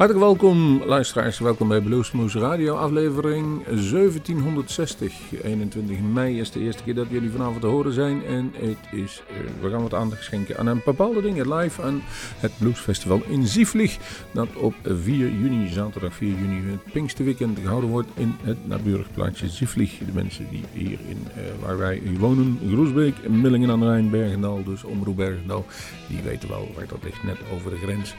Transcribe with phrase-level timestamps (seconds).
[0.00, 5.14] Hartelijk welkom luisteraars, welkom bij Bluesmoose Radio, aflevering 1760.
[5.42, 9.22] 21 mei is de eerste keer dat jullie vanavond te horen zijn en het is,
[9.30, 12.02] uh, we gaan wat aandacht schenken aan een bepaalde dingen live aan
[12.36, 13.98] het Bluesfestival in Zieflig.
[14.32, 19.48] Dat op 4 juni, zaterdag 4 juni, het Pinksterweekend gehouden wordt in het naburig plaatsje
[19.48, 19.98] Zieflig.
[19.98, 24.64] De mensen die hier in, uh, waar wij wonen, Groesbeek, Millingen aan de Rijn, Bergendal,
[24.64, 25.66] dus Omroep Bergendal,
[26.08, 28.14] die weten wel waar dat ligt, net over de grens.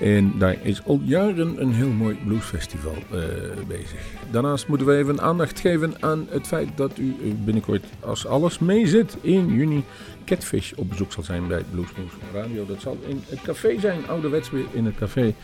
[0.00, 3.20] En daar is al jaren een heel mooi bluesfestival uh,
[3.68, 4.00] bezig.
[4.30, 9.16] Daarnaast moeten we even aandacht geven aan het feit dat u binnenkort, als alles meezit,
[9.20, 9.84] in juni
[10.28, 12.66] Catfish op bezoek zal zijn bij Bluesmoes Radio.
[12.66, 15.34] Dat zal in het café zijn, ouderwets weer in het café.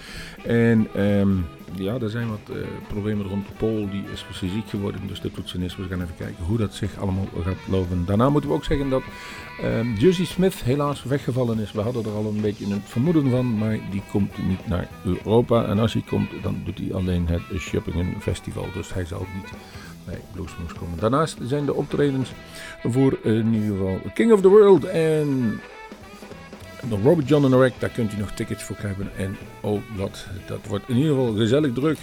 [0.43, 2.57] En um, ja, er zijn wat uh,
[2.89, 5.77] problemen rond Paul, die is ziek geworden, dus de toetsenist.
[5.77, 8.05] We gaan even kijken hoe dat zich allemaal gaat lopen.
[8.07, 9.03] Daarna moeten we ook zeggen dat
[9.63, 11.73] um, Jussie Smith helaas weggevallen is.
[11.73, 15.65] We hadden er al een beetje een vermoeden van, maar die komt niet naar Europa.
[15.65, 19.53] En als hij komt, dan doet hij alleen het Shoppingen Festival, dus hij zal niet
[20.05, 20.99] bij Bluesmoes komen.
[20.99, 22.31] Daarnaast zijn de optredens
[22.83, 25.61] voor uh, in ieder geval King of the World en
[26.89, 29.11] de Robert John en Wreck, daar kunt u nog tickets voor krijgen.
[29.17, 31.99] En oh, wat, dat wordt in ieder geval gezellig druk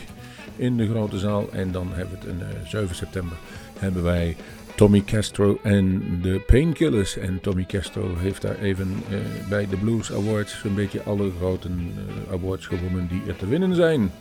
[0.55, 1.49] in de grote zaal.
[1.51, 3.37] En dan hebben we het in uh, 7 september
[3.81, 4.35] hebben wij
[4.75, 7.17] Tommy Castro en de Painkillers.
[7.17, 9.17] En Tommy Castro heeft daar even uh,
[9.49, 11.69] bij de Blues Awards een beetje alle grote
[12.31, 14.11] awards gewonnen die er te winnen zijn.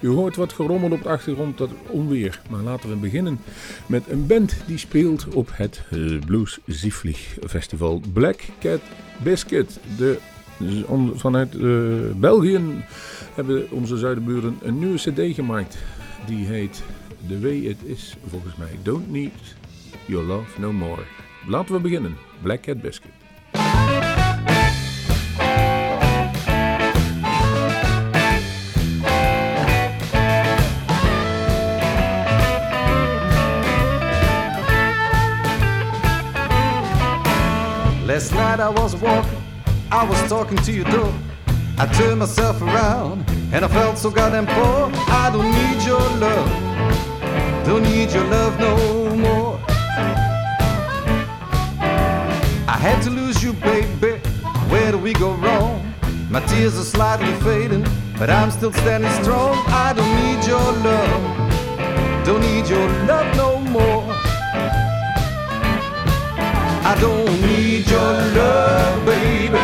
[0.00, 2.40] U hoort wat gerommel op de achtergrond, dat onweer.
[2.50, 3.40] Maar laten we beginnen
[3.86, 5.82] met een band die speelt op het
[6.26, 8.02] Blues Zieflig Festival.
[8.12, 8.80] Black Cat
[9.22, 9.80] Biscuit.
[9.96, 10.18] De,
[11.14, 12.60] vanuit uh, België
[13.34, 15.78] hebben onze zuidenburen een nieuwe cd gemaakt.
[16.26, 16.82] Die heet
[17.28, 18.78] The Way It Is, volgens mij.
[18.82, 19.32] Don't Need
[20.06, 21.02] Your Love No More.
[21.46, 22.16] Laten we beginnen.
[22.42, 23.17] Black Cat Biscuit.
[38.48, 39.42] Night I was walking,
[39.92, 41.12] I was talking to your door.
[41.76, 44.90] I turned myself around and I felt so goddamn poor.
[45.22, 46.50] I don't need your love,
[47.66, 48.74] don't need your love no
[49.16, 49.60] more.
[52.74, 54.12] I had to lose you, baby.
[54.70, 55.74] Where do we go wrong?
[56.30, 57.86] My tears are slightly fading,
[58.18, 59.56] but I'm still standing strong.
[59.86, 64.17] I don't need your love, don't need your love no more.
[66.98, 69.56] I don't need your love, baby.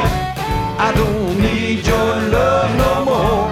[0.79, 3.51] I don't need your love no more.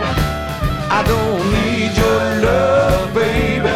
[0.89, 3.75] I don't need your love, baby.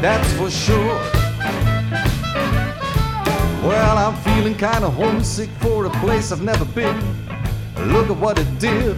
[0.00, 1.00] That's for sure.
[3.66, 6.96] Well, I'm feeling kinda homesick for a place I've never been.
[7.92, 8.96] Look at what it did.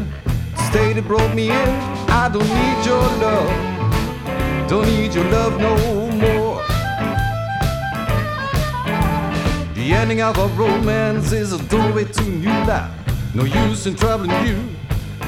[0.55, 1.69] The State it brought me in.
[2.11, 4.69] I don't need your love.
[4.69, 5.75] Don't need your love no
[6.11, 6.56] more.
[9.87, 12.91] The ending of our romance is a doorway to new life.
[13.37, 14.59] No use in troubling you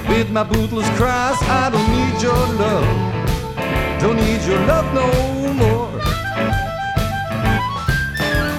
[0.08, 1.40] with my bootless cries.
[1.42, 5.88] I don't need your love, don't need your love no more.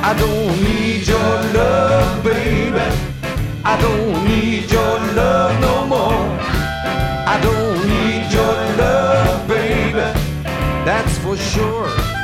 [0.01, 2.79] I don't need your love, baby.
[3.65, 6.39] I don't need your love no more.
[7.27, 9.99] I don't need your love, baby.
[10.85, 12.18] That's for sure.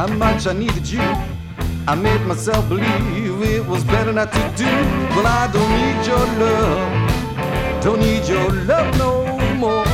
[0.00, 1.02] How much I needed you.
[1.86, 4.72] I made myself believe it was better not to do.
[5.14, 9.12] Well, I don't need your love, don't need your love no
[9.62, 9.84] more.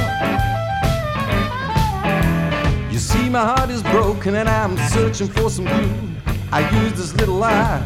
[2.92, 5.92] You see, my heart is broken and I'm searching for some glue.
[6.52, 7.84] I use this little lie,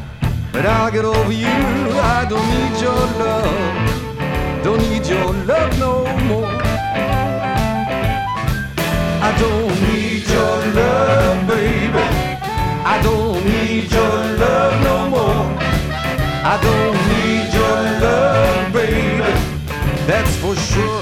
[0.52, 1.46] but I'll get over you.
[1.46, 6.52] I don't need your love, don't need your love no more.
[9.26, 10.09] I don't need
[10.74, 12.04] love, baby.
[12.84, 15.46] I don't need your love no more.
[16.52, 19.32] I don't need your love, baby.
[20.06, 20.99] That's for sure.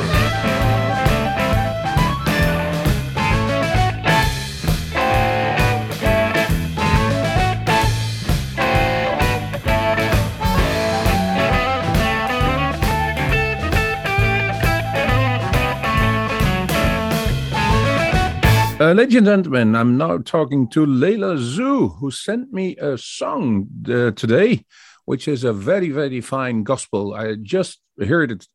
[18.88, 23.68] Uh, ladies and gentlemen, I'm now talking to Layla Zoe, who sent me a song
[23.86, 24.64] uh, today,
[25.04, 27.12] which is a very, very fine gospel.
[27.12, 28.46] I just heard it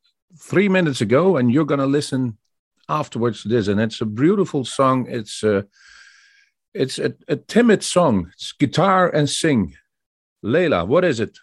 [0.41, 2.39] three minutes ago, and you're going to listen
[2.89, 3.67] afterwards to this.
[3.67, 5.05] And it's a beautiful song.
[5.07, 5.61] It's uh,
[6.73, 8.31] it's a, a timid song.
[8.33, 9.75] It's guitar and sing.
[10.41, 11.37] Leila, what is it?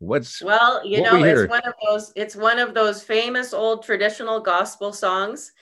[0.00, 2.12] What's well, you know, it's one of those.
[2.16, 5.52] It's one of those famous old traditional gospel songs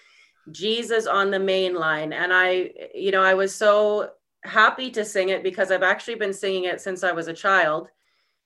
[0.53, 2.13] Jesus on the main line.
[2.13, 4.11] And I, you know, I was so
[4.45, 7.89] happy to sing it because I've actually been singing it since I was a child.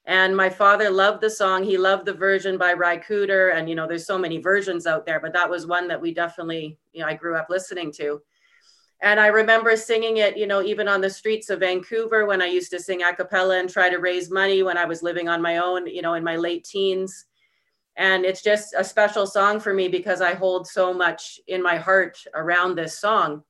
[0.07, 1.65] And my father loved the song.
[1.65, 3.57] He loved the version by Ry Cooder.
[3.57, 6.13] And, you know, there's so many versions out there, but that was one that we
[6.13, 8.21] definitely, you know, I grew up listening to.
[9.01, 12.47] And I remember singing it, you know, even on the streets of Vancouver when I
[12.47, 15.43] used to sing a cappella and try to raise money when I was living on
[15.43, 17.27] my own, you know, in my late teens
[17.97, 21.77] and it's just a special song for me because I hold so much in my
[21.77, 23.45] heart around this song.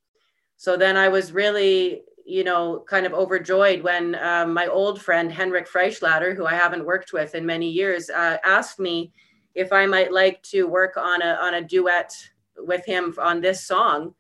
[0.57, 5.33] So then I was really, you know, kind of overjoyed when um, my old friend
[5.33, 9.13] Henrik Freischlader, who I haven't worked with in many years, uh, asked me
[9.55, 12.13] if I might like to work on a on a duet
[12.59, 14.15] with him on this song,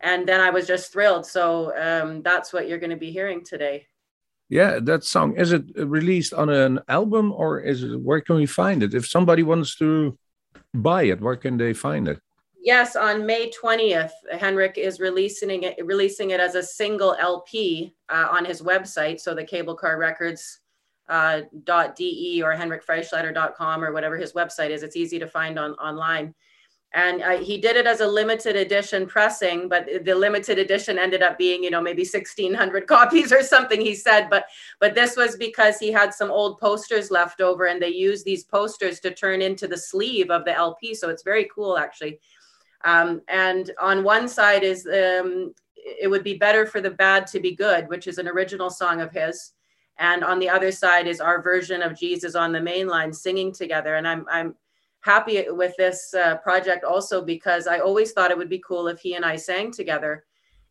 [0.00, 1.26] and then I was just thrilled.
[1.26, 3.86] So um, that's what you're going to be hearing today.
[4.48, 8.46] Yeah, that song is it released on an album or is it where can we
[8.46, 8.94] find it?
[8.94, 10.16] If somebody wants to
[10.72, 12.20] buy it, where can they find it?
[12.60, 18.28] Yes, on May 20th, Henrik is releasing it releasing it as a single LP uh,
[18.30, 19.20] on his website.
[19.20, 20.60] So the cable car records
[21.08, 24.82] uh, .de or henrikfreischlader.com or whatever his website is.
[24.82, 26.34] It's easy to find on online
[26.94, 31.22] and uh, he did it as a limited edition pressing but the limited edition ended
[31.22, 34.28] up being you know maybe 1600 copies or something he said.
[34.30, 34.46] But
[34.80, 38.44] but this was because he had some old posters left over and they used these
[38.44, 42.18] posters to turn into the sleeve of the lp so it's very cool actually.
[42.84, 47.40] Um, and on one side is um, it would be better for the bad to
[47.40, 49.52] be good which is an original song of his.
[49.98, 53.52] And on the other side is our version of jesus on the main line singing
[53.52, 54.54] together and i'm i'm
[55.00, 59.00] happy with this uh, project also because I always thought it would be cool if
[59.00, 60.24] he and I sang together.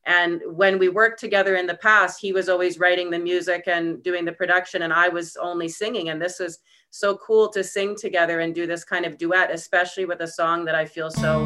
[0.05, 4.03] And when we worked together in the past, he was always writing the music and
[4.03, 6.09] doing the production, and I was only singing.
[6.09, 6.59] And this was
[6.91, 10.63] so cool to sing together and do this kind of duet, especially with a song
[10.65, 11.45] that I feel so,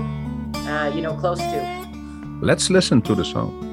[0.55, 1.89] uh, you know, close to.
[2.41, 3.68] Let's listen to the song.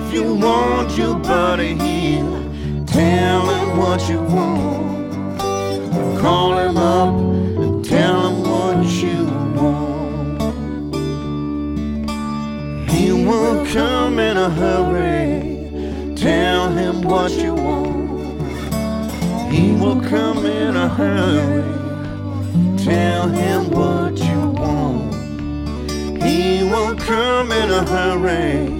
[0.00, 5.40] if you want your body healed, tell him what you want.
[6.20, 7.14] Call him up
[7.62, 9.24] and tell him what you
[9.58, 10.42] want.
[12.90, 16.14] He will come in a hurry.
[16.16, 18.42] Tell him what you want.
[19.52, 21.64] He will come in a hurry.
[22.84, 25.14] Tell him what you want.
[26.22, 28.79] He will come in a hurry.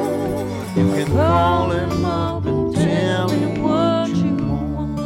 [0.81, 4.99] You can call him up and tell him what you want.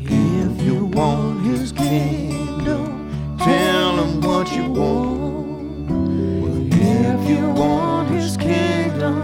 [0.00, 5.92] If you want his kingdom, tell him what you want.
[6.72, 9.20] If you want his kingdom,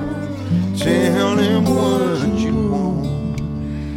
[0.77, 3.41] tell him what you want.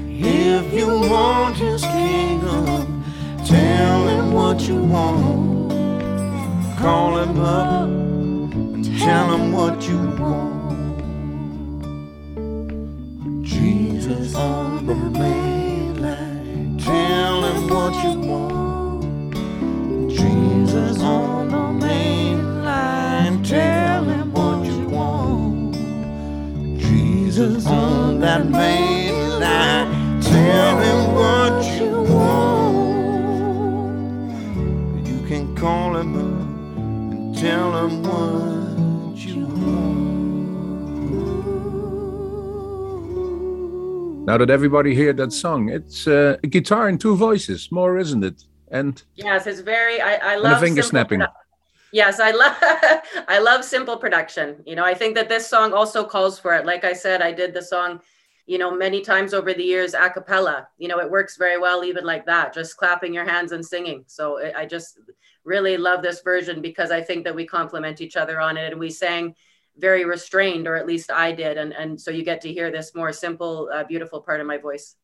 [0.07, 3.03] If you want his kingdom,
[3.45, 5.69] tell him what you want.
[6.79, 8.00] Call him up.
[9.03, 11.01] Tell them what you want.
[13.43, 16.77] Jesus on the main.
[16.77, 20.11] Tell them what you want.
[20.11, 23.43] Jesus on the main.
[23.43, 25.73] Tell them what you want.
[26.77, 29.00] Jesus on that main
[44.31, 48.23] Now that everybody heard that song, it's uh, a guitar and two voices, more isn't
[48.23, 48.45] it?
[48.69, 49.99] And Yes, it's very.
[49.99, 51.19] I, I love finger snapping.
[51.19, 51.33] produ-
[51.91, 52.55] Yes, I love.
[53.27, 54.63] I love simple production.
[54.65, 56.65] You know, I think that this song also calls for it.
[56.65, 57.99] Like I said, I did the song,
[58.45, 60.69] you know, many times over the years a cappella.
[60.77, 64.05] You know, it works very well even like that, just clapping your hands and singing.
[64.07, 64.97] So I I just
[65.43, 68.79] really love this version because I think that we complement each other on it, and
[68.79, 69.35] we sang
[69.77, 72.93] very restrained, or at least I did, and and so you get to hear this
[72.95, 74.95] more simple, uh, beautiful part of my voice.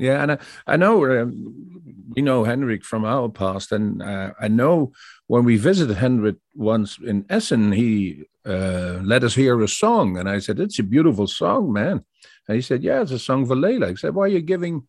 [0.00, 1.82] Yeah, and I, I know um,
[2.16, 4.92] we know Henrik from our past, and uh, I know
[5.26, 10.28] when we visited Henrik once in Essen, he uh, let us hear a song, and
[10.28, 12.04] I said, "It's a beautiful song, man."
[12.48, 14.86] And he said, "Yeah, it's a song for Layla." I said, "Why are you giving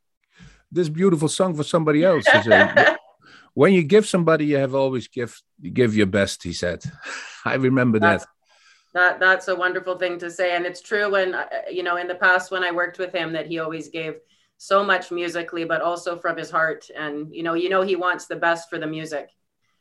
[0.72, 2.98] this beautiful song for somebody else?" Said,
[3.54, 6.84] "When you give somebody, you have always give give your best." He said,
[7.46, 8.26] "I remember that."
[8.94, 11.12] That that's a wonderful thing to say, and it's true.
[11.12, 13.88] When uh, you know, in the past, when I worked with him, that he always
[13.90, 14.16] gave
[14.58, 18.28] so much musically, but also from his heart, and you know, you know, he wants
[18.28, 19.30] the best for the music.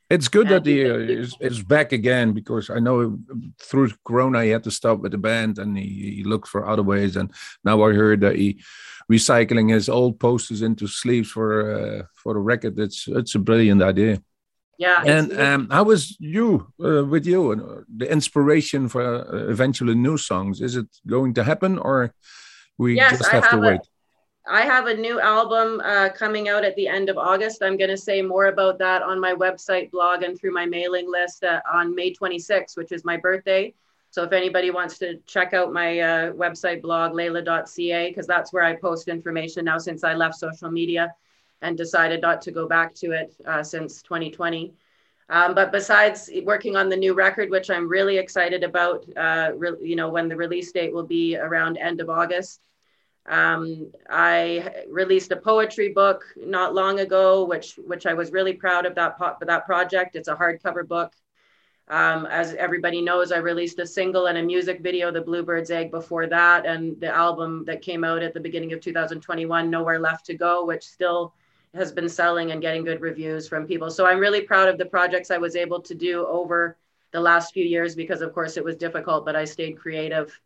[0.09, 3.19] It's good And that he he- uh, is, is back again because I know
[3.63, 6.83] through Corona he had to stop with the band and he, he looked for other
[6.83, 7.17] ways.
[7.17, 7.31] And
[7.65, 8.61] now I heard that he
[9.11, 12.79] recycling his old posters into sleeves for uh, for the record.
[12.79, 14.21] It's it's a brilliant idea.
[14.81, 19.51] Yeah, And um, how was you uh, with you and uh, the inspiration for uh,
[19.51, 20.63] eventually new songs?
[20.63, 22.15] Is it going to happen or
[22.79, 23.81] we Yes, just I have to have a- wait?
[24.49, 27.63] I have a new album uh, coming out at the end of August.
[27.63, 31.09] I'm going to say more about that on my website, blog, and through my mailing
[31.11, 33.75] list uh, on May 26th, which is my birthday.
[34.11, 38.65] So if anybody wants to check out my uh, website, blog, layla.ca, because that's where
[38.65, 41.15] I post information now since I left social media
[41.63, 44.75] and decided not to go back to it uh, since 2020.
[45.29, 49.77] Um, but besides working on the new record, which I'm really excited about, uh, re-
[49.81, 52.61] you know, when the release date will be around end of August.
[53.27, 58.87] Um, I released a poetry book not long ago, which which I was really proud
[58.87, 60.17] of that po- that project.
[60.17, 61.13] It's a hardcover book.
[61.87, 65.93] Um, as everybody knows, I released a single and a music video, "The Bluebird's Egg,"
[65.93, 70.27] before that, and the album that came out at the beginning of 2021, "Nowhere Left
[70.27, 71.35] to Go," which still
[71.75, 73.91] has been selling and getting good reviews from people.
[73.91, 76.77] So I'm really proud of the projects I was able to do over
[77.13, 80.39] the last few years because, of course, it was difficult, but I stayed creative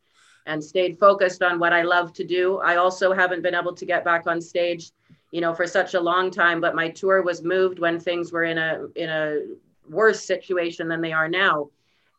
[0.47, 2.59] and stayed focused on what I love to do.
[2.59, 4.91] I also haven't been able to get back on stage,
[5.31, 8.45] you know, for such a long time, but my tour was moved when things were
[8.45, 9.41] in a in a
[9.89, 11.71] worse situation than they are now.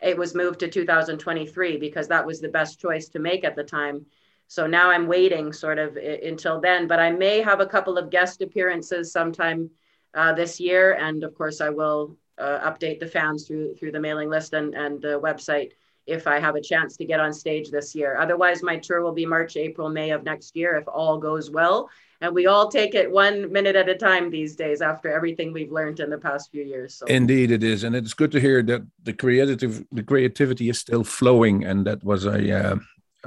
[0.02, 3.64] It was moved to 2023 because that was the best choice to make at the
[3.64, 4.06] time.
[4.48, 7.98] So now I'm waiting sort of i- until then, but I may have a couple
[7.98, 9.70] of guest appearances sometime
[10.14, 10.94] uh, this year.
[10.94, 14.74] And of course, I will uh, update the fans through through the mailing list and,
[14.76, 15.72] and the website
[16.06, 18.18] if I have a chance to get on stage this year.
[18.18, 21.90] Otherwise, my tour will be March, April, May of next year if all goes well.
[22.22, 25.72] And we all take it one minute at a time these days after everything we've
[25.72, 26.94] learned in the past few years.
[26.96, 30.80] So Indeed, it is, and it's good to hear that the creative the creativity is
[30.80, 32.76] still flowing, and that was a uh,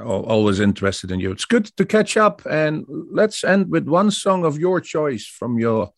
[0.05, 1.33] always interested in you.
[1.33, 5.59] It's good to catch up, and let's end with one song of your choice from
[5.59, 5.93] your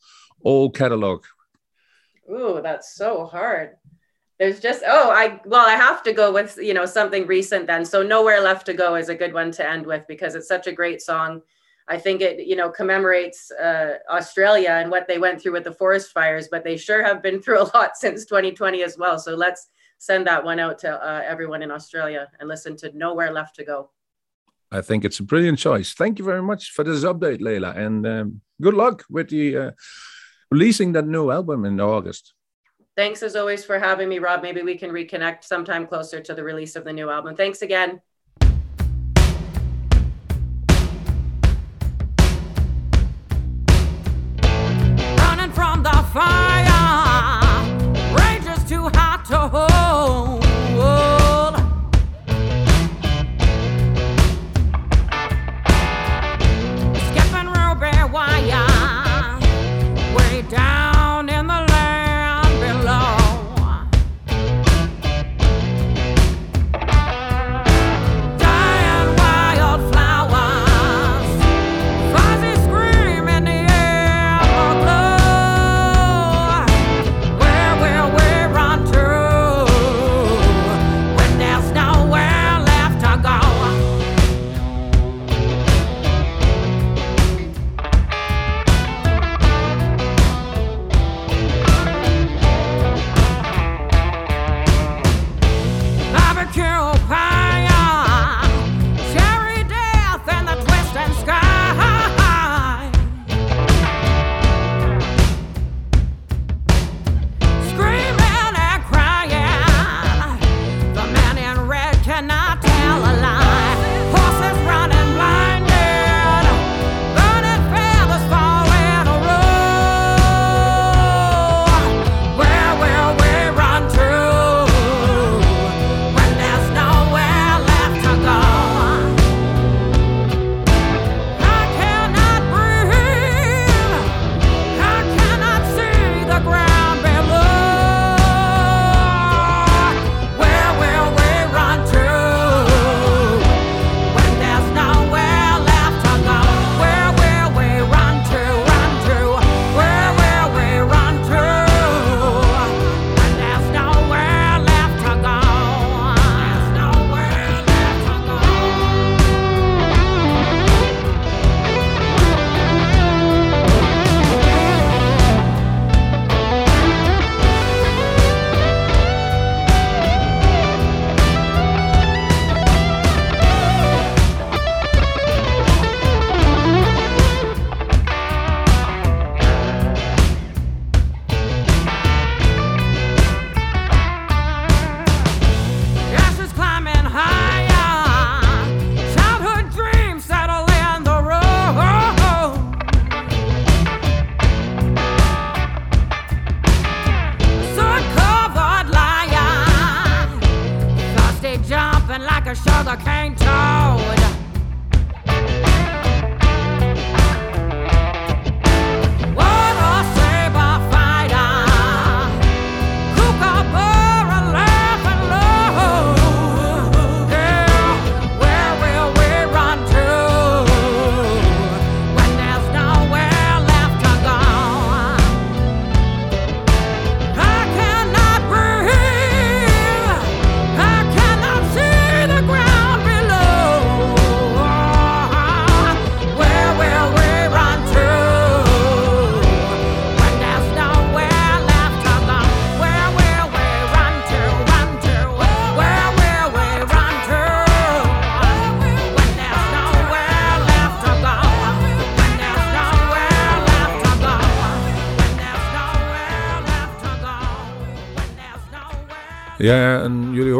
[0.44, 1.24] old catalog.
[2.30, 3.76] Ooh, that's so hard.
[4.38, 7.84] There's just oh, I well, I have to go with you know something recent then.
[7.84, 10.66] So nowhere left to go is a good one to end with because it's such
[10.66, 11.42] a great song.
[11.88, 15.72] I think it you know commemorates uh, Australia and what they went through with the
[15.72, 19.18] forest fires, but they sure have been through a lot since 2020 as well.
[19.18, 19.68] So let's
[20.00, 23.64] send that one out to uh, everyone in Australia and listen to nowhere left to
[23.64, 23.90] go.
[24.72, 25.92] I think it's a brilliant choice.
[25.92, 29.70] Thank you very much for this update, Layla, and um, good luck with the uh,
[30.50, 32.32] releasing that new album in August.
[32.96, 34.42] Thanks as always for having me, Rob.
[34.42, 37.36] Maybe we can reconnect sometime closer to the release of the new album.
[37.36, 38.00] Thanks again.
[45.18, 46.69] running from the fire.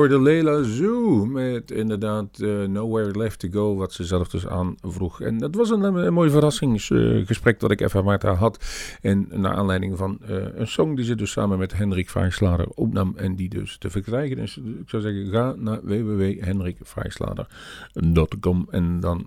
[0.00, 4.74] Hoorden Leila Zoo met inderdaad eh, Nowhere Left to Go, wat ze zelf dus aan
[4.80, 5.20] vroeg.
[5.20, 8.64] En dat was een, een mooi verrassingsgesprek dat ik even met haar had.
[9.00, 13.12] En naar aanleiding van eh, een song die ze dus samen met Hendrik Vrijslader opnam
[13.16, 14.56] en die dus te verkrijgen is.
[14.56, 19.26] Ik zou zeggen, ga naar www.hendrikvrijslader.com en dan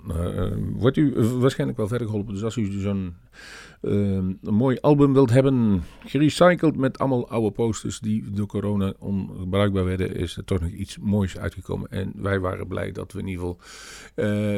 [0.76, 2.34] wordt u waarschijnlijk wel verder geholpen.
[2.34, 3.16] Dus als u zo'n
[3.84, 10.15] een mooi album wilt hebben, gerecycled met allemaal oude posters die door corona onbruikbaar werden,
[10.15, 11.91] is er toch nog iets moois uitgekomen.
[11.91, 13.60] En wij waren blij dat we in ieder geval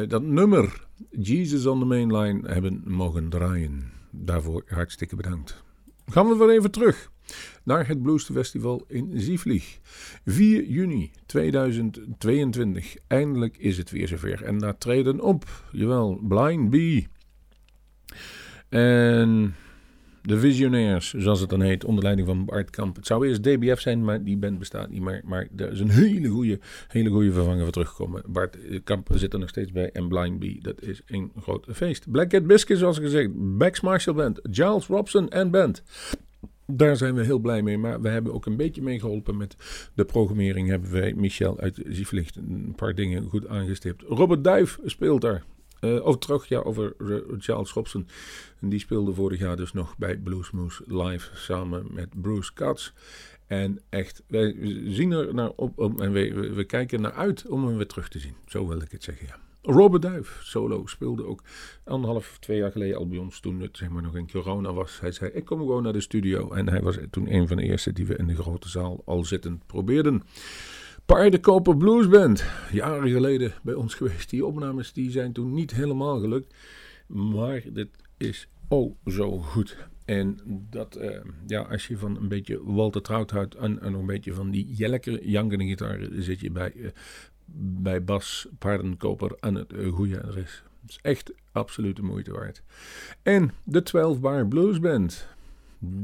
[0.01, 3.91] uh, dat nummer Jesus on the Main Line hebben mogen draaien.
[4.11, 5.63] Daarvoor hartstikke bedankt.
[6.05, 7.11] Gaan we weer even terug
[7.63, 9.79] naar het Blues Festival in Zieflig.
[10.25, 12.95] 4 juni 2022.
[13.07, 14.43] Eindelijk is het weer zover.
[14.43, 17.07] En daar treden op, jawel, Blind Bee.
[18.75, 19.55] En
[20.21, 22.95] de Visionairs, zoals het dan heet, onder leiding van Bart Kamp.
[22.95, 25.21] Het zou eerst DBF zijn, maar die band bestaat niet meer.
[25.25, 28.23] Maar er is een hele goede, hele goede vervanger voor teruggekomen.
[28.27, 29.91] Bart Kamp zit er nog steeds bij.
[29.91, 32.11] En Blind Bee, dat is een groot feest.
[32.11, 33.29] Black Cat Biscuit, zoals gezegd.
[33.33, 34.39] Bex Marshall Band.
[34.51, 35.83] Giles Robson en Band.
[36.67, 37.77] Daar zijn we heel blij mee.
[37.77, 39.55] Maar we hebben ook een beetje meegeholpen met
[39.93, 40.67] de programmering.
[40.67, 44.01] Hebben wij Michel uit Zievlicht een paar dingen goed aangestipt.
[44.07, 45.43] Robert Duif speelt daar.
[45.85, 46.93] Uh, terug, ja, over
[47.37, 48.07] Charles Robson.
[48.59, 52.91] Die speelde vorig jaar dus nog bij Bluesmoose live samen met Bruce Katz.
[53.47, 57.65] En echt, wij zien er naar op, op en we, we, kijken naar uit om
[57.65, 58.35] hem weer terug te zien.
[58.45, 59.39] Zo wil ik het zeggen, ja.
[59.61, 61.41] Robert Duif, solo, speelde ook
[61.83, 64.99] anderhalf, twee jaar geleden al bij ons toen het zeg maar, nog in corona was.
[64.99, 66.51] Hij zei, ik kom gewoon naar de studio.
[66.51, 69.23] En hij was toen een van de eerste die we in de grote zaal al
[69.23, 70.23] zittend probeerden.
[71.05, 72.45] Paardenkoper Blues Band.
[72.71, 74.29] Jaren geleden bij ons geweest.
[74.29, 76.53] Die opnames die zijn toen niet helemaal gelukt.
[77.07, 79.77] Maar dit is oh zo goed.
[80.05, 80.39] En
[80.69, 84.33] dat, uh, ja, als je van een beetje Walter Trout houdt en, nog een beetje
[84.33, 86.89] van die lekkere jankende gitaar, zit je bij, uh,
[87.81, 90.63] bij Bas Paardenkoper aan het uh, goede adres.
[90.81, 92.63] Het is echt absoluut de moeite waard.
[93.21, 95.27] En de 12 Bar Blues Band.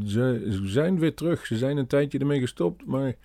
[0.05, 1.45] Ze zijn weer terug.
[1.45, 3.15] Ze zijn een tijdje ermee gestopt, maar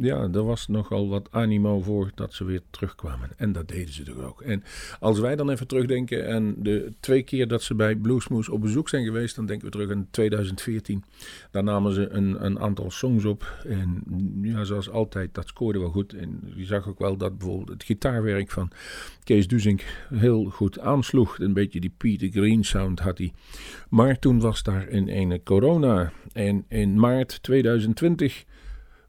[0.00, 3.30] ja, er was nogal wat animo voor dat ze weer terugkwamen.
[3.36, 4.42] En dat deden ze toch ook.
[4.42, 4.62] En
[5.00, 8.88] als wij dan even terugdenken aan de twee keer dat ze bij Bluesmoose op bezoek
[8.88, 11.04] zijn geweest, dan denken we terug aan 2014.
[11.50, 13.64] Daar namen ze een, een aantal songs op.
[13.66, 14.02] En
[14.62, 16.12] zoals altijd, dat scoorde wel goed.
[16.12, 18.70] En je zag ook wel dat bijvoorbeeld het gitaarwerk van
[19.24, 19.84] Kees Duzink
[20.14, 21.38] heel goed aansloeg.
[21.38, 23.32] Een beetje die Peter Green sound had hij.
[23.88, 26.12] Maar toen was daar een ene corona.
[26.32, 28.44] En in maart 2020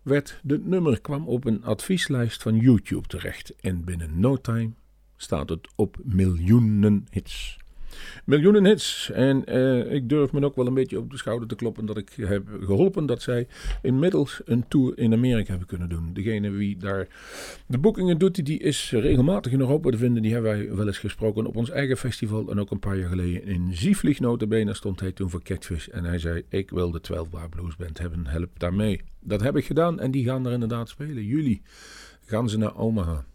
[0.10, 4.72] werd de nummer kwam op een advieslijst van YouTube terecht en binnen no time
[5.16, 7.59] staat het op miljoenen hits.
[8.26, 9.12] Miljoenen hits.
[9.12, 11.98] En uh, ik durf me ook wel een beetje op de schouder te kloppen dat
[11.98, 13.48] ik heb geholpen dat zij
[13.82, 16.14] inmiddels een tour in Amerika hebben kunnen doen.
[16.14, 17.08] Degene wie daar
[17.66, 20.22] de boekingen doet, die is regelmatig in Europa te vinden.
[20.22, 22.50] Die hebben wij wel eens gesproken op ons eigen festival.
[22.50, 25.88] En ook een paar jaar geleden in Zievlieg notabene stond hij toen voor Catfish.
[25.88, 29.02] En hij zei, ik wil de 12 Bar Blues Band hebben, help daarmee.
[29.20, 31.24] Dat heb ik gedaan en die gaan er inderdaad spelen.
[31.24, 31.62] Juli
[32.26, 33.26] gaan ze naar Omaha.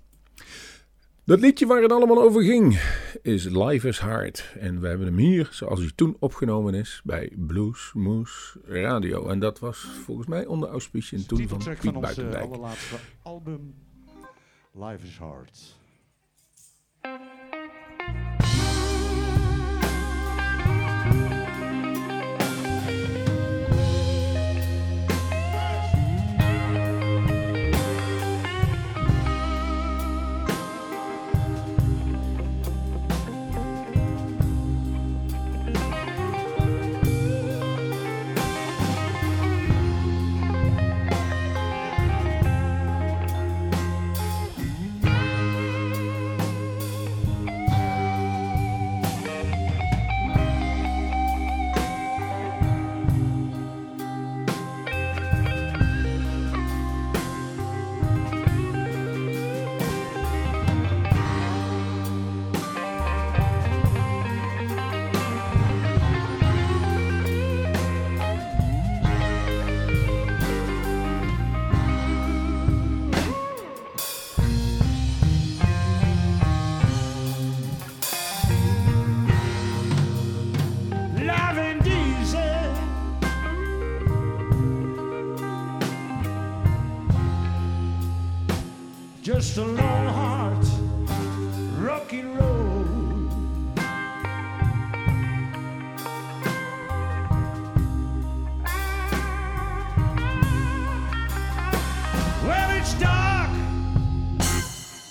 [1.26, 2.80] Dat liedje waar het allemaal over ging
[3.22, 4.54] is Life is Hard.
[4.58, 9.28] En we hebben hem hier, zoals hij toen opgenomen is, bij Blues Moose Radio.
[9.28, 12.44] En dat was volgens mij onder auspiciën toen van Piet van ons Buitendijk.
[12.44, 13.74] allerlaatste album
[14.72, 15.76] Life is Hard.
[89.54, 90.66] Just a lone heart,
[91.78, 93.30] rocky road.
[102.44, 103.50] Well, it's dark,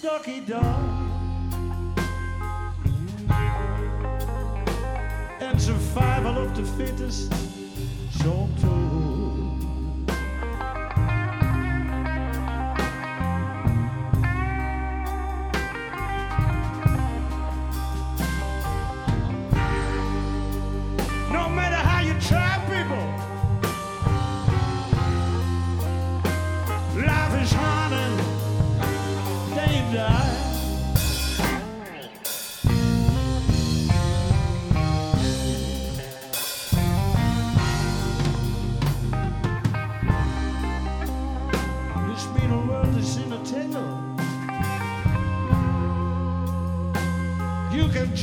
[0.02, 0.66] darky, dark.
[5.40, 7.32] And survival of the fittest,
[8.22, 8.83] so too.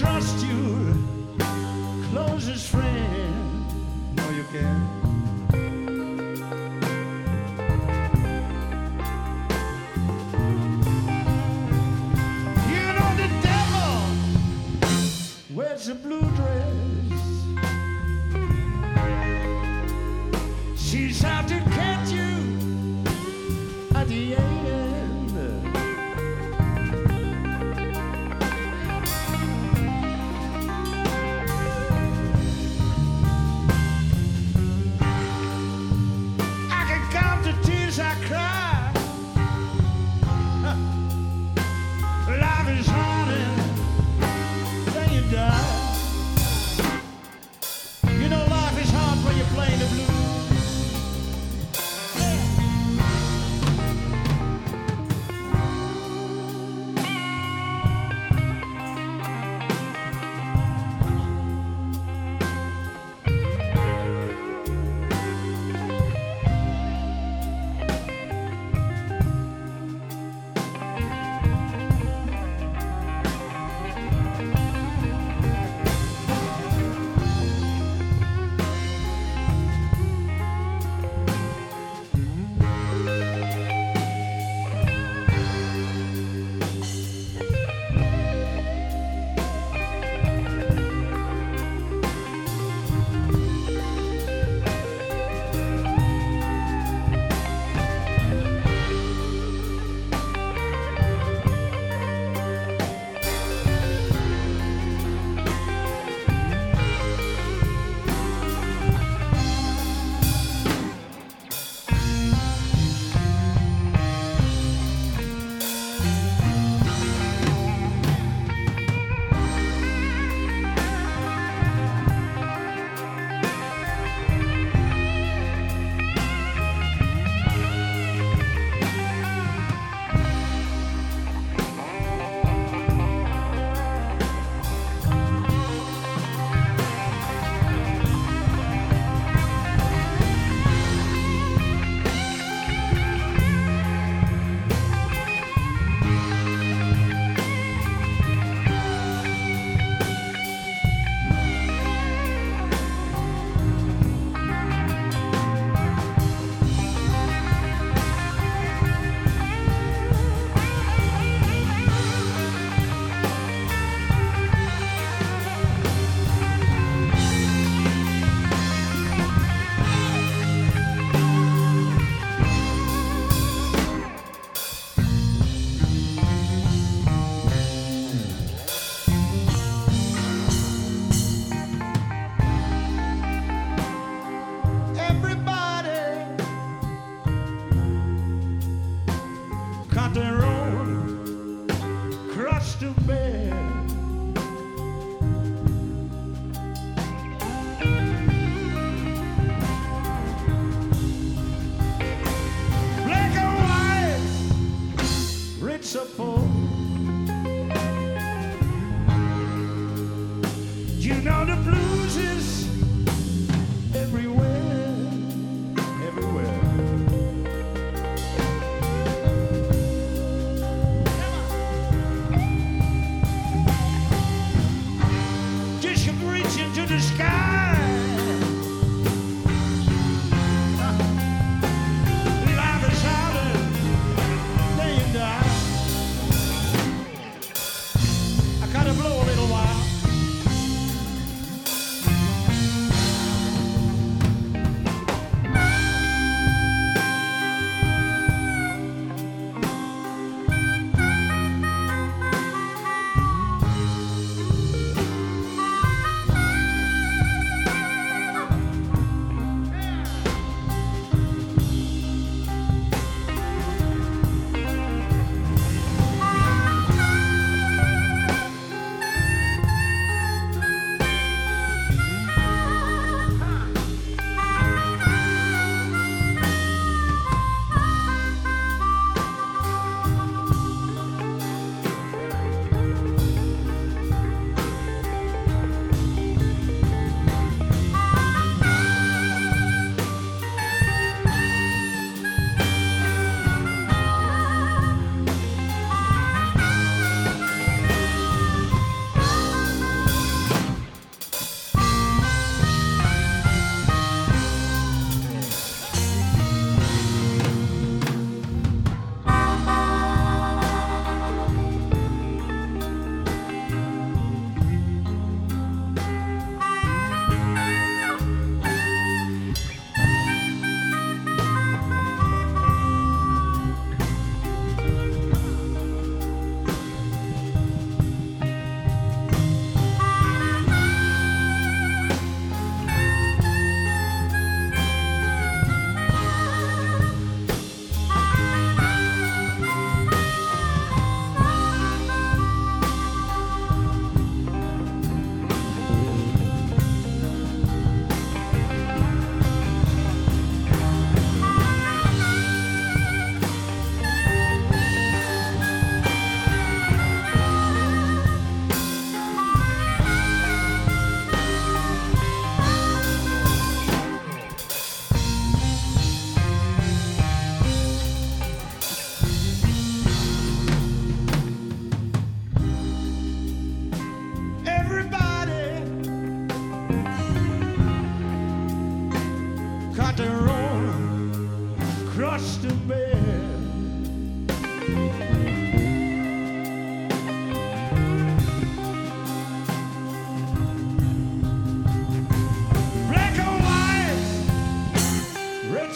[0.00, 0.94] trust you,
[2.10, 3.66] closest friend.
[4.16, 4.88] No, you can't.
[12.72, 13.94] You know the devil
[15.54, 16.69] wears a blue dress.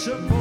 [0.07, 0.34] Rich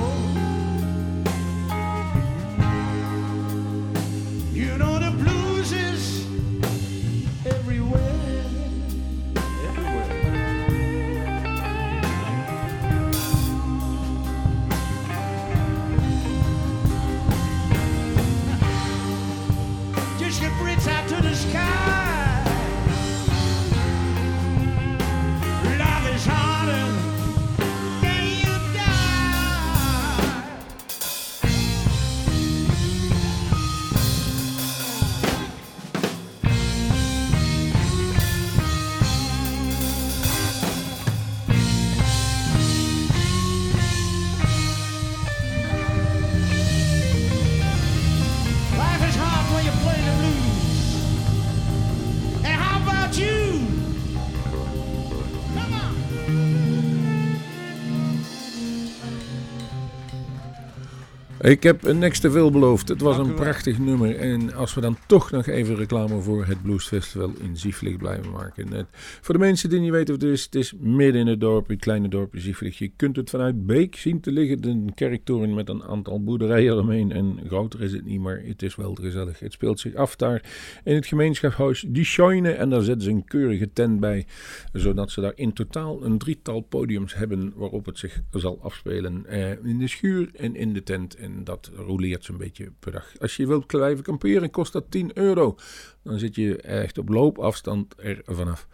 [61.44, 62.88] Ik heb niks te veel beloofd.
[62.88, 64.16] Het was een prachtig nummer.
[64.16, 68.32] En als we dan toch nog even reclame voor het Blues Festival in Zieflig blijven
[68.32, 68.74] maken.
[68.74, 68.88] Het-
[69.22, 71.68] voor de mensen die niet weten wat het is, het is midden in het dorp,
[71.68, 72.78] het kleine dorpje Zieflig.
[72.78, 74.66] Je kunt het vanuit Beek zien te liggen.
[74.66, 77.12] Een kerktoren met een aantal boerderijen eromheen.
[77.12, 79.40] En groter is het niet, maar het is wel gezellig.
[79.40, 80.44] Het speelt zich af daar
[80.84, 82.52] in het gemeenschapshuis Die Scheune.
[82.52, 84.26] En daar zetten ze een keurige tent bij.
[84.74, 89.26] Zodat ze daar in totaal een drietal podiums hebben waarop het zich zal afspelen.
[89.26, 91.16] Eh, in de schuur en in de tent.
[91.16, 93.12] En dat roleert zo'n beetje per dag.
[93.20, 95.56] Als je wilt blijven kamperen, kost dat 10 euro.
[96.04, 98.68] Dan zit je echt op loopafstand er vanaf.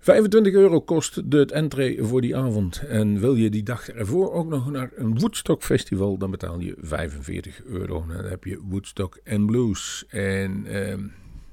[0.00, 2.82] 25 euro kost de entree voor die avond.
[2.88, 6.74] En wil je die dag ervoor ook nog naar een Woodstock festival, dan betaal je
[6.78, 8.04] 45 euro.
[8.08, 10.04] Dan heb je Woodstock en Blues.
[10.08, 11.04] En ehm,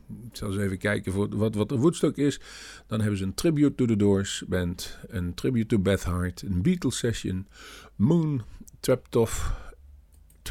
[0.08, 2.40] ik zal eens even kijken voor wat, wat een Woodstock is.
[2.88, 6.62] Dan hebben ze een Tribute to the Doors band, een Tribute to Beth Hart, een
[6.62, 7.48] Beatles session,
[7.96, 8.42] Moon,
[8.80, 9.54] Traptoff,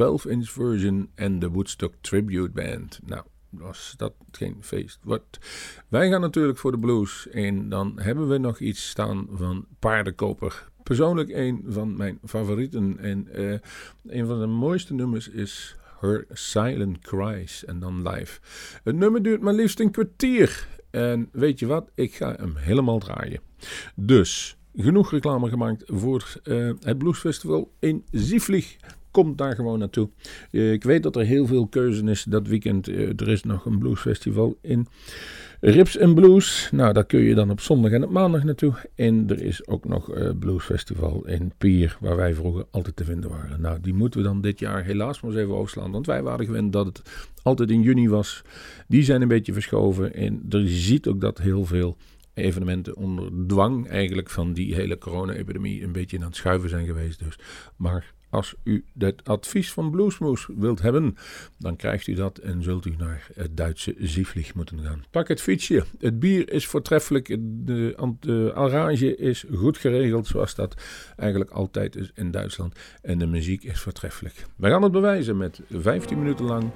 [0.03, 3.01] 12-inch version en de Woodstock Tribute Band.
[3.05, 4.99] Nou, was dat geen feest.
[5.03, 5.23] Wat?
[5.89, 10.69] Wij gaan natuurlijk voor de blues en dan hebben we nog iets staan van Paardenkoper.
[10.83, 13.59] Persoonlijk een van mijn favorieten en eh,
[14.07, 18.41] een van de mooiste nummers is Her Silent Cries en dan live.
[18.85, 20.69] Het nummer duurt maar liefst een kwartier.
[20.91, 21.91] En weet je wat?
[21.95, 23.41] Ik ga hem helemaal draaien.
[23.95, 28.77] Dus, genoeg reclame gemaakt voor eh, het Bluesfestival in Zieflig.
[29.17, 30.09] Kom daar gewoon naartoe.
[30.51, 32.89] Eh, ik weet dat er heel veel keuze is dat weekend.
[32.89, 34.87] Eh, er is nog een bluesfestival in
[35.61, 36.69] Rips en Blues.
[36.73, 38.75] Nou, daar kun je dan op zondag en op maandag naartoe.
[38.95, 43.31] En er is ook nog een bluesfestival in Pier, waar wij vroeger altijd te vinden
[43.31, 43.61] waren.
[43.61, 45.91] Nou, die moeten we dan dit jaar helaas maar eens even overslaan.
[45.91, 47.03] Want wij waren gewend dat het
[47.43, 48.43] altijd in juni was.
[48.89, 50.15] Die zijn een beetje verschoven.
[50.15, 51.97] En er ziet ook dat heel veel
[52.35, 57.19] evenementen onder dwang eigenlijk van die hele corona-epidemie een beetje aan het schuiven zijn geweest.
[57.19, 57.39] Dus.
[57.77, 61.17] Maar als u het advies van Bluesmoes wilt hebben,
[61.59, 65.05] dan krijgt u dat en zult u naar het Duitse Zieflig moeten gaan.
[65.11, 65.85] Pak het fietsje.
[65.99, 67.37] Het bier is voortreffelijk.
[67.41, 70.75] De, de arrange is goed geregeld, zoals dat
[71.17, 72.79] eigenlijk altijd is in Duitsland.
[73.03, 74.47] En de muziek is voortreffelijk.
[74.57, 76.71] We gaan het bewijzen met 15 minuten lang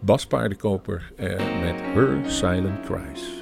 [0.00, 1.28] Bas Paardenkoper eh,
[1.60, 3.37] met Her Silent Cries.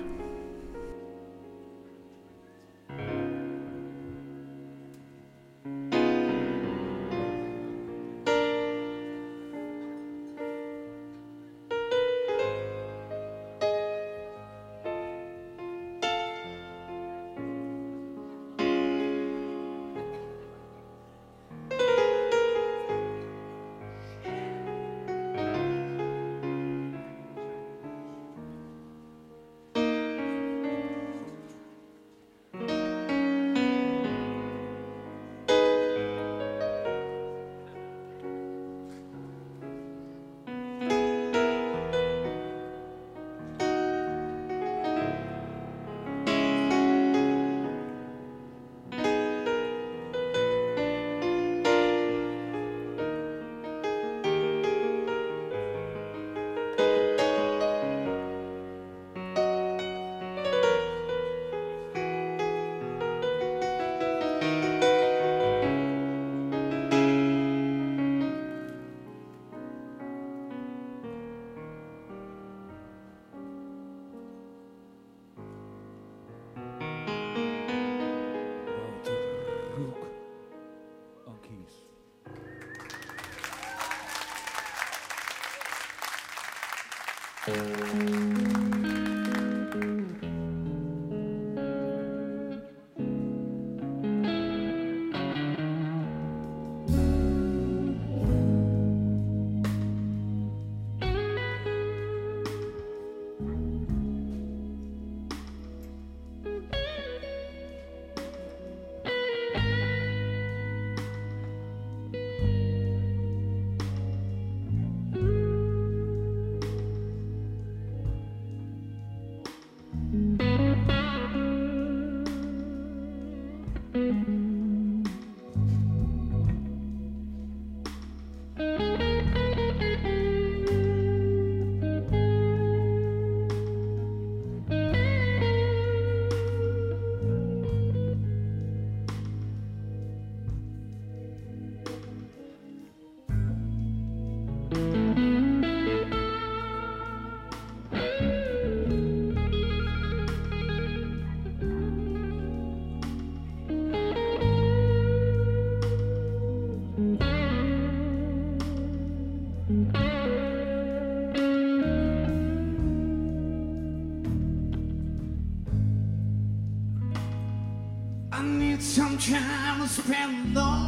[169.17, 170.86] I'm trying to spend all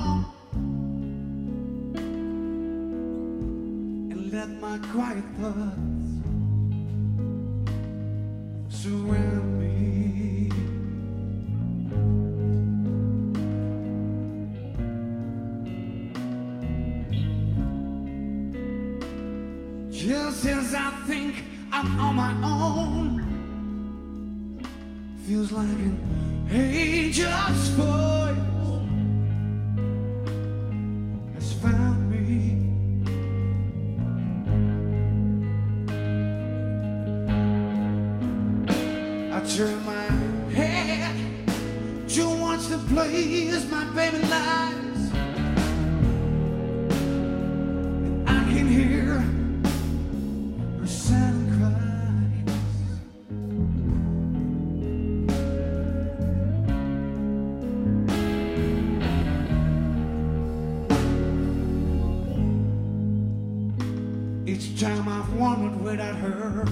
[64.59, 66.63] Each time I've wondered without her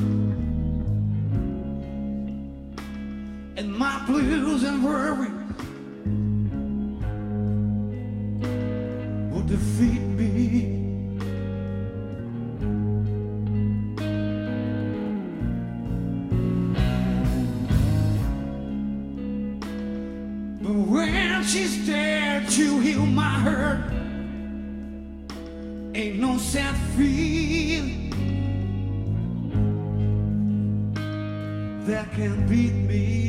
[3.57, 5.46] And my blues and worries
[32.17, 33.26] Can't beat me.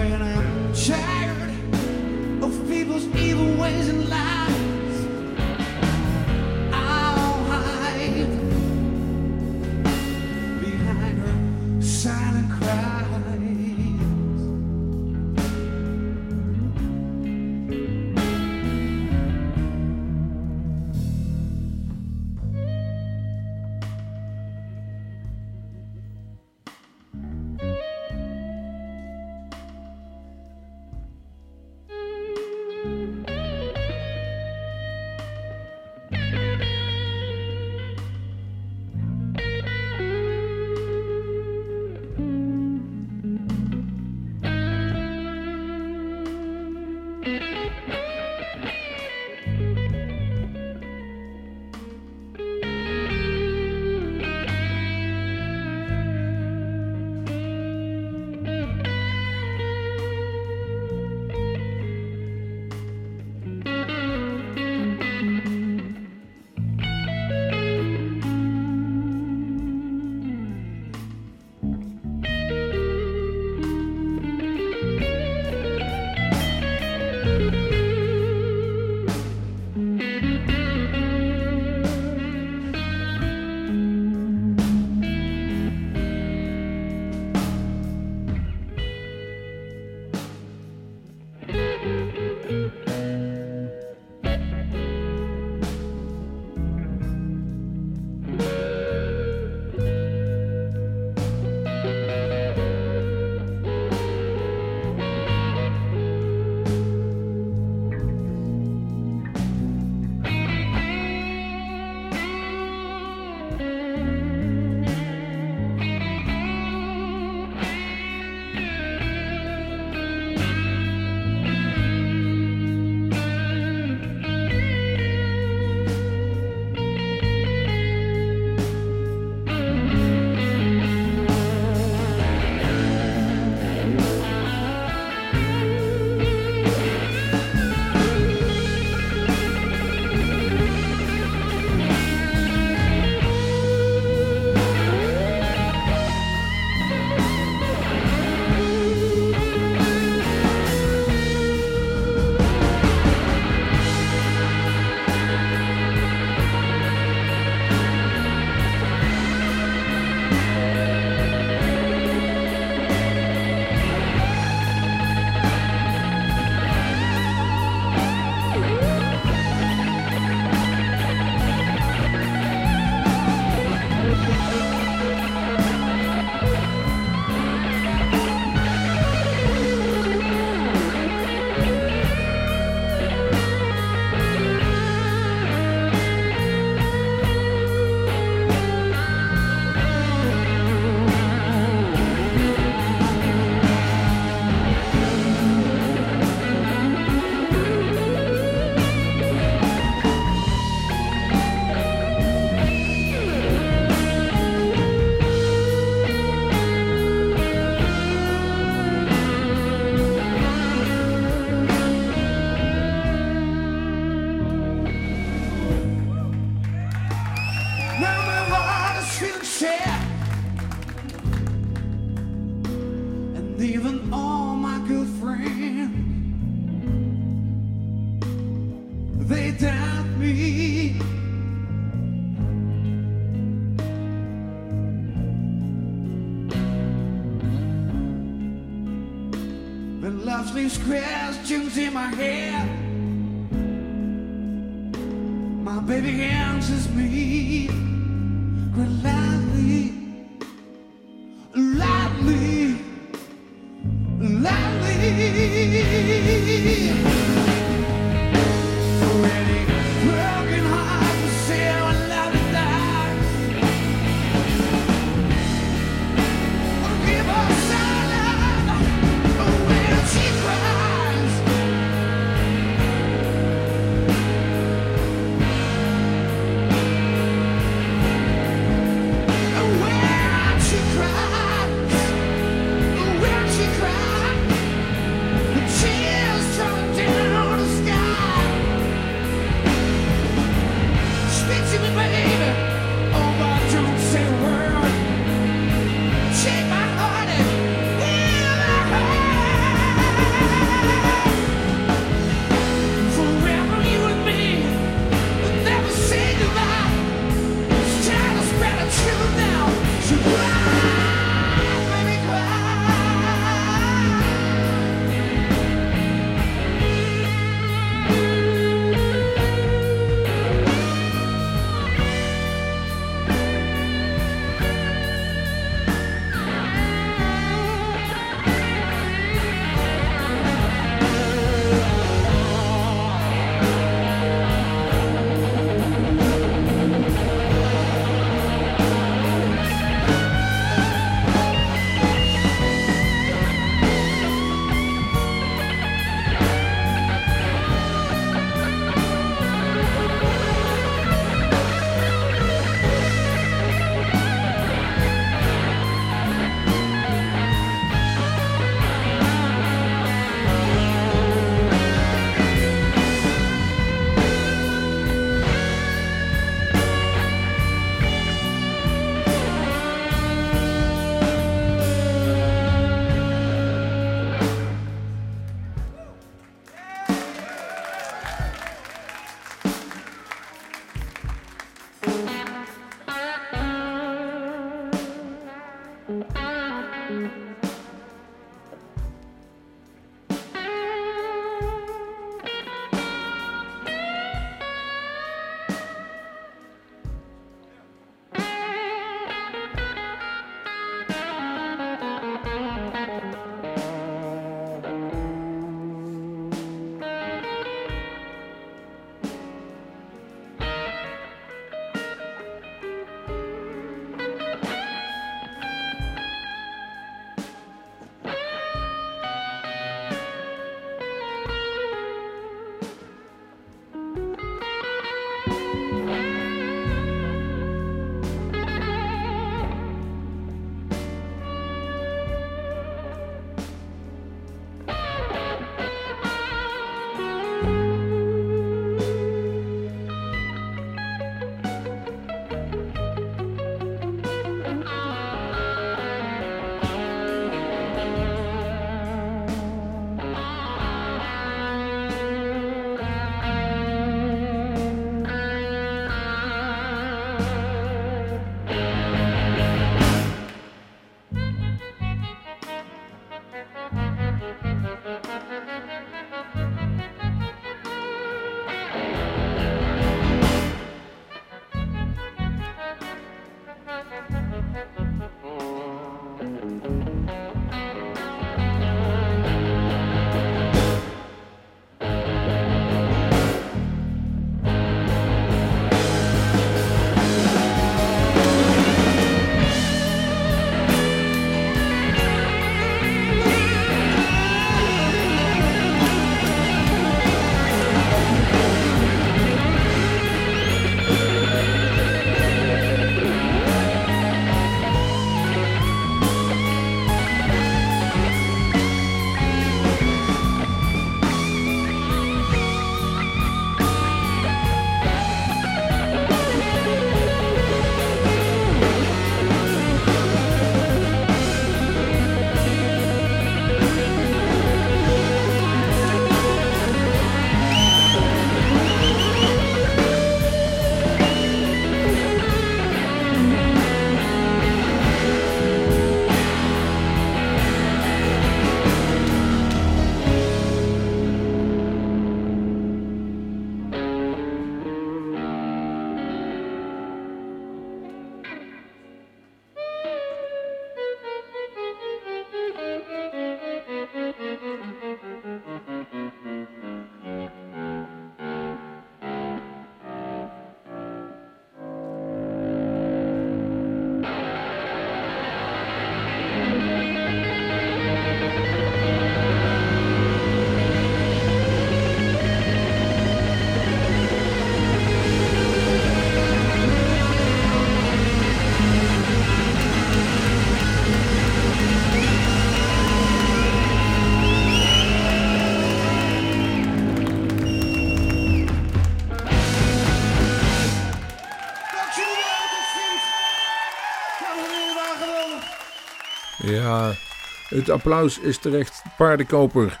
[597.72, 599.02] Het applaus is terecht.
[599.16, 600.00] Paardenkoper.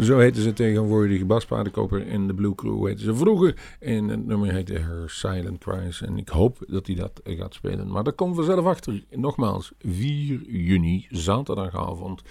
[0.00, 1.46] Zo heten ze tegenwoordig.
[1.46, 3.76] Paardenkoper in de Blue Crew heten ze vroeger.
[3.80, 6.02] En het nummer heette Her Silent Cries.
[6.02, 7.90] En ik hoop dat hij dat gaat spelen.
[7.90, 9.04] Maar daar komen we zelf achter.
[9.10, 12.22] Nogmaals, 4 juni, zaterdagavond.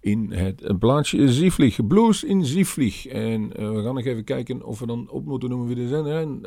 [0.00, 1.86] In het plaatsje Zieflig.
[1.86, 3.06] Blues in Zieflig.
[3.06, 6.04] En eh, we gaan nog even kijken of we dan op moeten noemen wie er
[6.04, 6.44] zijn.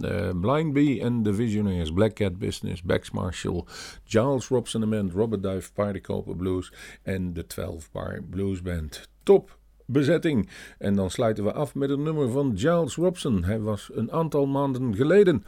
[0.00, 1.92] Eh, Blind Bee en The Visionaries.
[1.92, 2.82] Black Cat Business.
[2.82, 3.64] Bax Marshall.
[4.04, 5.10] Giles Robson.
[5.10, 5.72] Robert Duif.
[5.72, 6.72] Paardenkoper Blues.
[7.02, 9.08] En de 12 Bar Blues Band.
[9.22, 10.48] Top bezetting.
[10.78, 13.44] En dan sluiten we af met een nummer van Giles Robson.
[13.44, 15.44] Hij was een aantal maanden geleden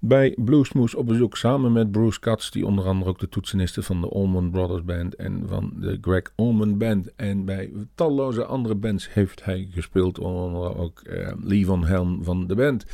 [0.00, 4.00] bij Bluesmoose op bezoek samen met Bruce Katz, die onder andere ook de toetseniste van
[4.00, 7.14] de Allman Brothers Band en van de Greg Allman Band.
[7.16, 12.24] En bij talloze andere bands heeft hij gespeeld, onder andere ook eh, Lee Van Helm
[12.24, 12.84] van de band.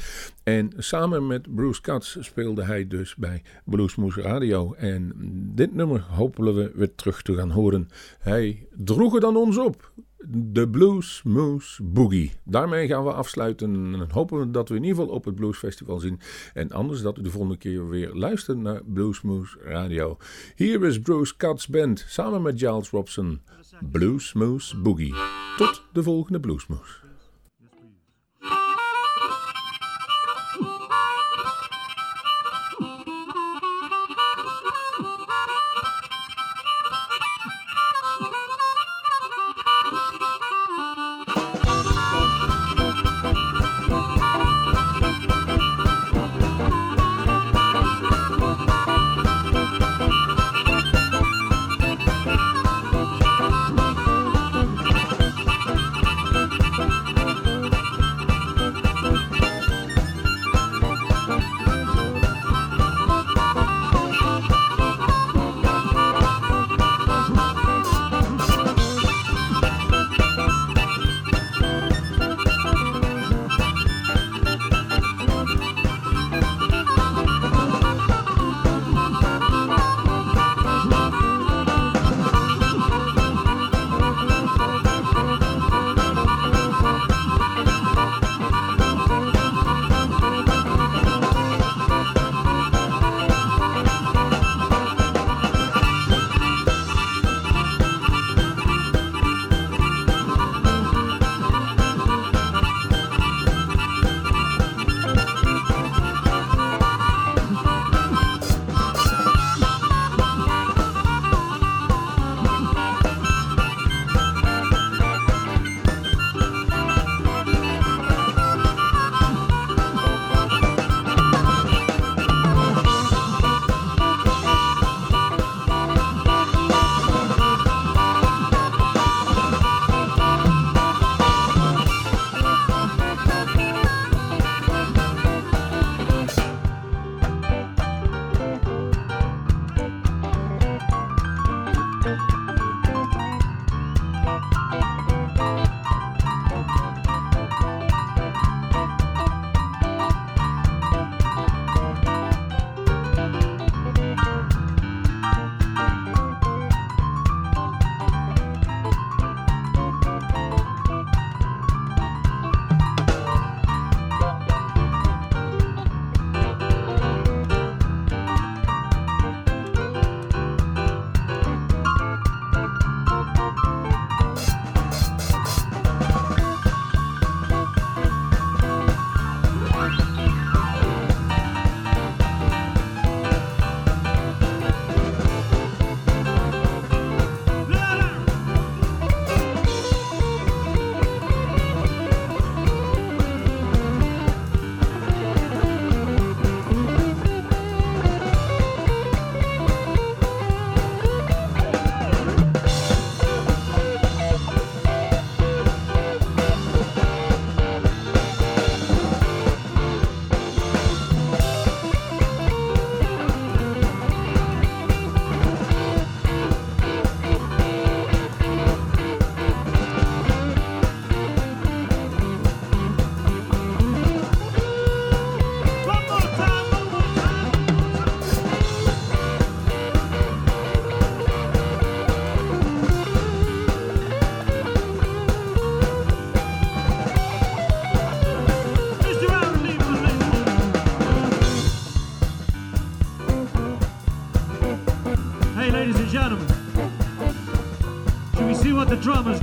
[0.42, 4.74] En samen met Bruce Katz speelde hij dus bij Bluesmoose Radio.
[4.74, 5.12] En
[5.54, 7.88] dit nummer hopen we weer terug te gaan horen.
[8.18, 9.92] Hij droeg het ons op.
[10.28, 12.32] De Blues Moose Boogie.
[12.44, 13.74] Daarmee gaan we afsluiten.
[13.74, 16.20] En hopen we dat we in ieder geval op het Blues Festival zien.
[16.54, 20.16] En anders dat u de volgende keer weer luistert naar Blues Moose Radio.
[20.56, 23.40] Hier is Bruce Katz Band samen met Giles Robson.
[23.90, 25.14] Blues Moose Boogie.
[25.56, 27.04] Tot de volgende Blues Moose.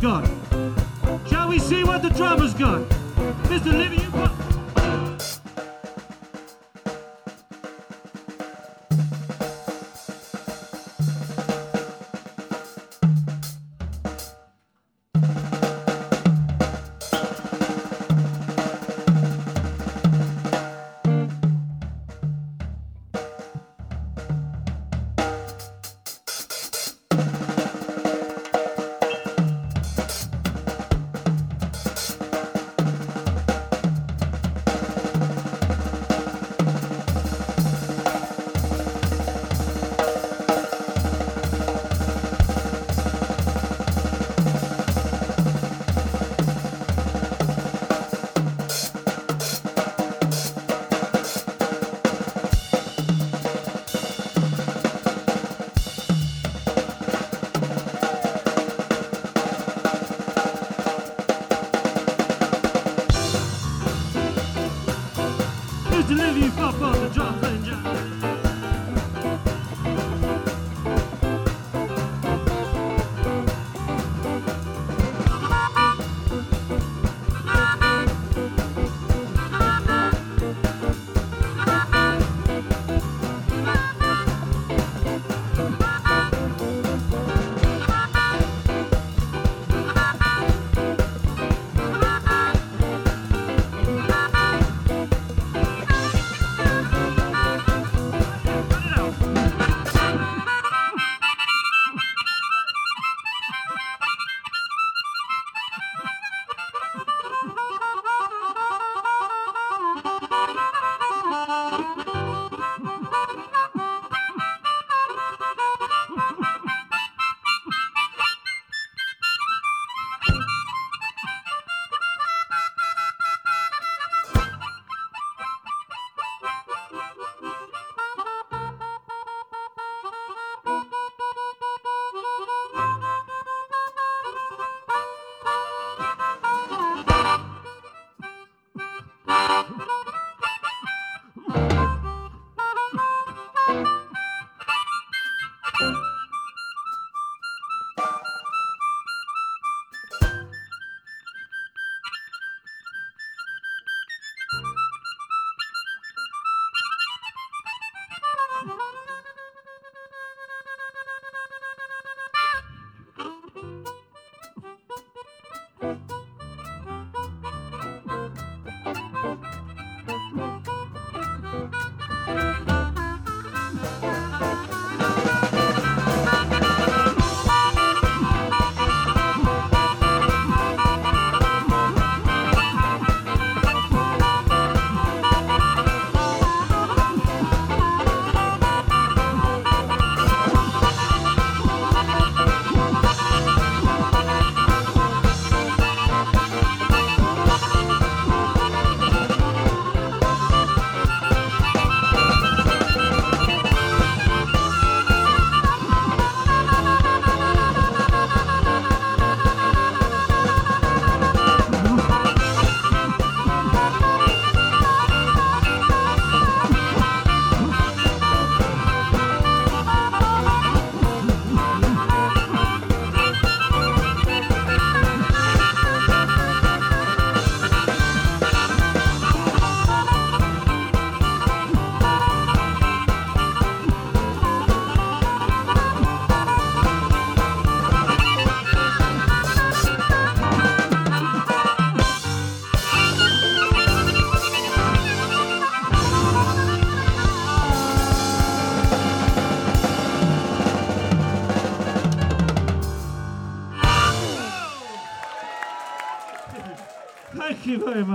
[0.01, 0.30] The